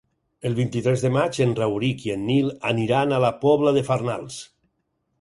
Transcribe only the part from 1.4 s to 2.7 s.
en Rauric i en Nil